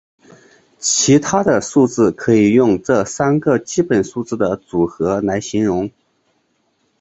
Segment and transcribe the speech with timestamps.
[0.79, 5.91] 其他的数字可以用这三个基本数字的组合来形容。